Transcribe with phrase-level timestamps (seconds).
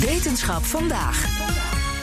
[0.00, 1.37] Wetenschap vandaag.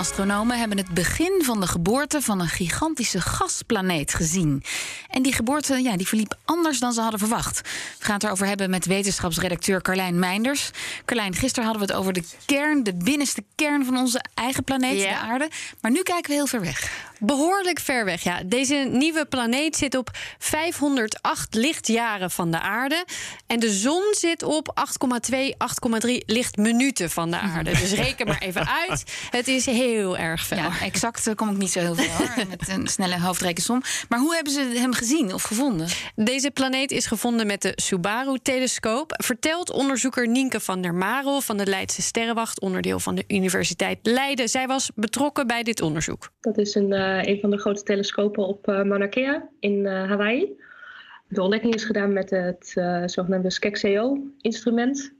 [0.00, 4.62] Astronomen hebben het begin van de geboorte van een gigantische gasplaneet gezien.
[5.10, 7.60] En die geboorte ja, die verliep anders dan ze hadden verwacht.
[7.98, 10.70] We gaan het erover hebben met wetenschapsredacteur Carlijn Meinders.
[11.04, 15.00] Carlijn, gisteren hadden we het over de kern, de binnenste kern van onze eigen planeet,
[15.00, 15.08] Ja.
[15.08, 15.48] de aarde.
[15.80, 17.08] Maar nu kijken we heel ver weg.
[17.18, 18.42] Behoorlijk ver weg, ja.
[18.44, 23.04] Deze nieuwe planeet zit op 508 lichtjaren van de aarde.
[23.46, 27.70] En de zon zit op 8,2, 8,3 lichtminuten van de aarde.
[27.70, 29.04] Dus reken maar even uit.
[29.30, 30.56] Het is heel erg ver.
[30.56, 33.82] Ja, exact kom ik niet zo heel veel hoor, met een snelle hoofdrekensom.
[34.08, 35.86] Maar hoe hebben ze hem gezien of gevonden?
[36.14, 39.14] Deze planeet is gevonden met de Subaru-telescoop.
[39.24, 44.48] Vertelt onderzoeker Nienke van der Marel van de Leidse Sterrenwacht, onderdeel van de Universiteit Leiden.
[44.48, 46.30] Zij was betrokken bij dit onderzoek.
[46.40, 50.08] Dat is een, eh, een van de grote telescopen op eh, Mauna Kea in eh,
[50.08, 50.58] Hawaii.
[51.30, 55.12] De ontdekking is gedaan met het eh, zogenaamde SKEXEO-instrument.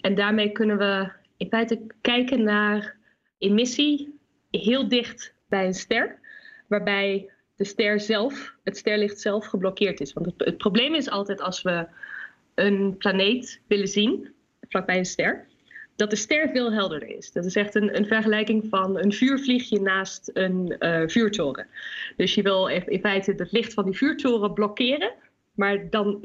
[0.00, 2.96] En daarmee kunnen we in feite kijken naar
[3.38, 4.18] emissie
[4.50, 6.18] heel dicht bij een ster,
[6.66, 10.12] waarbij de ster zelf, het sterlicht zelf, geblokkeerd is.
[10.12, 11.86] Want het, probleem is altijd als we
[12.54, 14.34] een planeet willen zien,
[14.68, 15.46] vlakbij een ster,
[15.96, 17.32] dat de ster veel helderder is.
[17.32, 21.66] Dat is echt een, een vergelijking van een vuurvliegje naast een eh, vuurtoren.
[22.16, 25.12] Dus je wil in feite het licht van die vuurtoren blokkeren,
[25.54, 26.20] maar dan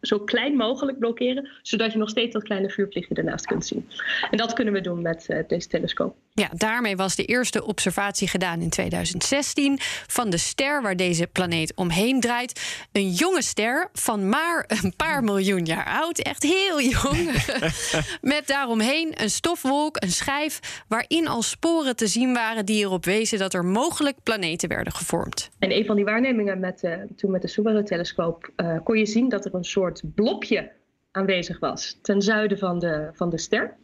[0.00, 3.88] zo klein mogelijk blokkeren, zodat je nog steeds dat kleine vuurvliegje ernaast kunt zien.
[4.30, 6.16] En dat kunnen we doen met eh, deze telescoop.
[6.36, 11.74] Ja, daarmee was de eerste observatie gedaan in 2016 van de ster waar deze planeet
[11.74, 12.86] omheen draait.
[12.92, 17.30] Een jonge ster van maar een paar miljoen jaar oud, echt heel jong.
[18.34, 23.38] Met daaromheen een stofwolk, een schijf waarin al sporen te zien waren die erop wezen
[23.38, 25.50] dat er mogelijk planeten werden gevormd.
[25.58, 29.28] En een van die waarnemingen met, eh, toen met de Subaru-telescoop eh, kon je zien
[29.28, 30.70] dat er een soort blopje
[31.10, 33.76] aanwezig was ten zuiden van de, van de ster.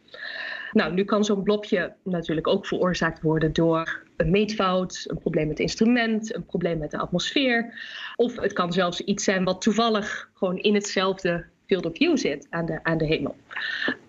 [0.71, 5.57] Nou, nu kan zo'n blopje natuurlijk ook veroorzaakt worden door een meetfout, een probleem met
[5.57, 7.73] het instrument, een probleem met de atmosfeer.
[8.15, 12.47] Of het kan zelfs iets zijn wat toevallig gewoon in hetzelfde field of view zit
[12.49, 13.35] aan de, aan de hemel.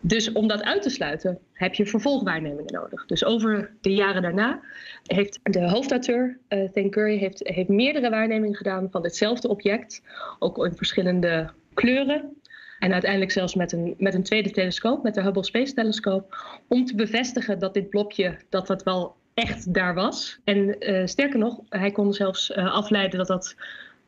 [0.00, 3.06] Dus om dat uit te sluiten heb je vervolgwaarnemingen nodig.
[3.06, 4.60] Dus over de jaren daarna
[5.06, 10.02] heeft de hoofdauteur, eh Thane Curry, heeft, heeft meerdere waarnemingen gedaan van hetzelfde object.
[10.38, 12.41] Ook in verschillende kleuren.
[12.82, 16.36] En uiteindelijk zelfs met een, met een tweede telescoop, met de Hubble Space Telescope,
[16.68, 20.40] om te bevestigen dat dit blokje, dat dat wel echt daar was.
[20.44, 23.54] En eh, sterker nog, hij kon zelfs eh, afleiden dat dat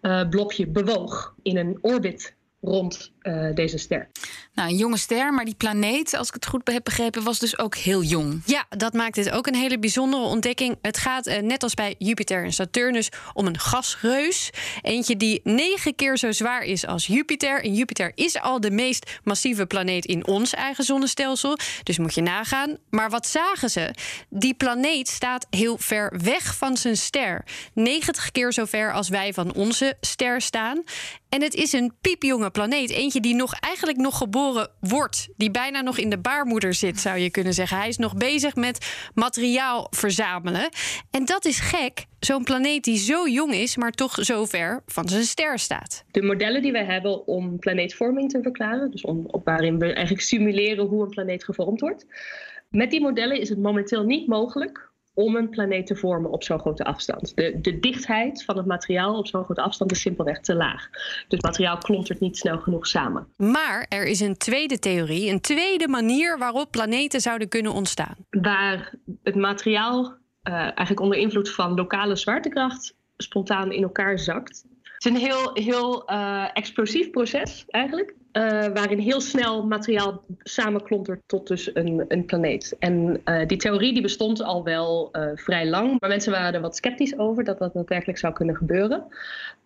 [0.01, 3.13] eh, blokje bewoog in een orbit rond
[3.55, 4.09] deze ster.
[4.55, 7.59] Nou, een jonge ster, maar die planeet, als ik het goed heb begrepen, was dus
[7.59, 8.43] ook heel jong.
[8.47, 10.79] Ja, dat maakt dit ook een hele bijzondere ontdekking.
[10.83, 14.51] Het gaat eh, net als bij Jupiter en Saturnus om een gasreus.
[14.83, 17.65] Eentje die negen keer zo zwaar is als Jupiter.
[17.65, 21.59] En Jupiter is al de meest massieve planeet in ons eigen zonnestelsel.
[21.83, 22.77] Dus moet je nagaan.
[22.91, 23.95] Maar wat zagen ze?
[24.29, 27.45] Die planeet staat heel ver weg van zijn ster.
[27.73, 30.83] 90 keer zo ver als wij van onze ster staan.
[31.35, 32.91] En het is een piepjonge planeet.
[32.91, 35.29] Eentje die nog eigenlijk nog geboren wordt.
[35.37, 37.77] Die bijna nog in de baarmoeder zit, zou je kunnen zeggen.
[37.77, 40.69] Hij is nog bezig met materiaal verzamelen.
[41.11, 42.05] En dat is gek.
[42.21, 46.05] Zo'n planeet die zo jong is, maar toch zo ver van zijn ster staat.
[46.11, 50.25] De modellen die wij hebben om planeetvorming te verklaren, dus om, op waarin we eigenlijk
[50.25, 52.07] simuleren hoe een planeet gevormd wordt.
[52.69, 56.59] Met die modellen is het momenteel niet mogelijk om een planeet te vormen op zo'n
[56.59, 57.37] grote afstand.
[57.37, 60.91] De, de dichtheid van het materiaal op zo'n grote afstand is simpelweg te laag.
[60.91, 63.27] Dus het materiaal klontert niet snel genoeg samen.
[63.37, 68.17] Maar er is een tweede theorie, een tweede manier waarop planeten zouden kunnen ontstaan.
[68.31, 74.65] Waar het materiaal eh, eigenlijk onder invloed van lokale zwaartekracht spontaan in elkaar zakt.
[74.83, 78.15] Het is een heel, heel eh, explosief proces eigenlijk.
[78.35, 82.77] Eh, waarin heel snel materiaal samenklontert tot dus een, een planeet.
[82.79, 86.01] En eh, die theorie die bestond al wel eh, vrij lang.
[86.01, 89.07] Maar mensen waren er wat sceptisch over dat dat daadwerkelijk zou kunnen gebeuren.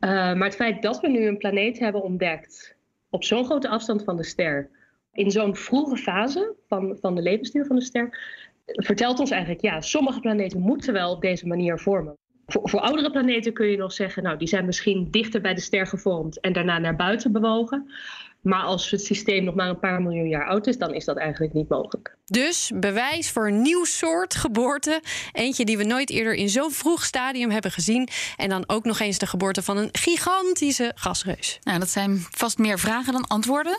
[0.01, 2.77] Maar het feit dat we nu een planeet hebben ontdekt
[3.11, 4.71] op zo'n grote afstand van de ster.
[5.13, 8.19] In zo'n vroege fase van, van de levensduur van de ster
[8.67, 12.17] vertelt ons eigenlijk, ja, sommige planeten moeten wel op deze manier vormen.
[12.47, 15.61] Voor, voor oudere planeten kun je nog zeggen, nou, die zijn misschien dichter bij de
[15.61, 17.91] ster gevormd en daarna naar buiten bewogen.
[18.41, 21.17] Maar als het systeem nog maar een paar miljoen jaar oud is, dan is dat
[21.17, 22.18] eigenlijk niet mogelijk.
[22.29, 25.03] Dus bewijs voor een nieuw soort geboorte.
[25.33, 28.09] Eentje die we nooit eerder in zo'n vroeg stadium hebben gezien.
[28.37, 31.59] En dan ook nog eens de geboorte van een gigantische gasreus.
[31.63, 33.79] Nou, dat zijn vast meer vragen dan antwoorden.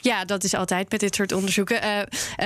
[0.00, 1.84] Ja, dat is altijd met dit soort onderzoeken.
[1.84, 1.98] Uh,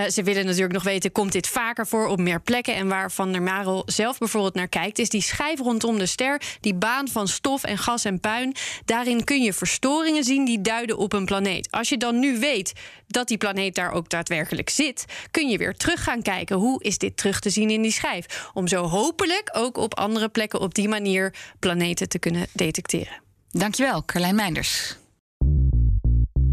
[0.03, 2.75] uh, ze willen natuurlijk nog weten, komt dit vaker voor op meer plekken?
[2.75, 4.99] En waar Van der Marel zelf bijvoorbeeld naar kijkt...
[4.99, 8.55] is die schijf rondom de ster, die baan van stof en gas en puin.
[8.85, 11.71] Daarin kun je verstoringen zien die duiden op een planeet.
[11.71, 12.73] Als je dan nu weet
[13.07, 15.05] dat die planeet daar ook daadwerkelijk zit...
[15.43, 18.51] kun je weer terug gaan kijken, hoe is dit terug te zien in die schijf?
[18.55, 23.23] Om zo hopelijk ook op andere plekken op die manier planeten te kunnen detecteren.
[23.51, 24.97] Dankjewel, Carlijn Meinders.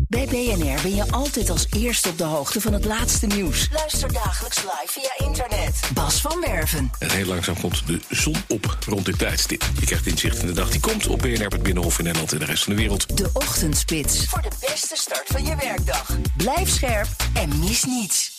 [0.07, 3.69] Bij BNR ben je altijd als eerste op de hoogte van het laatste nieuws.
[3.71, 5.79] Luister dagelijks live via internet.
[5.93, 6.91] Bas van Werven.
[6.99, 9.69] En heel langzaam komt de zon op rond dit tijdstip.
[9.79, 12.39] Je krijgt inzicht in de dag die komt op BNR, het Binnenhof in Nederland en
[12.39, 13.17] de rest van de wereld.
[13.17, 14.25] De Ochtendspits.
[14.25, 16.17] Voor de beste start van je werkdag.
[16.37, 18.38] Blijf scherp en mis niets.